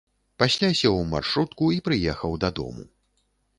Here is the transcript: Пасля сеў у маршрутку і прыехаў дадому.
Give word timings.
Пасля 0.43 0.69
сеў 0.79 0.95
у 1.01 1.03
маршрутку 1.11 1.69
і 1.77 1.79
прыехаў 1.89 2.37
дадому. 2.47 2.91